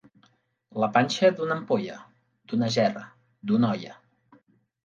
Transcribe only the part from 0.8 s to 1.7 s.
La panxa d'una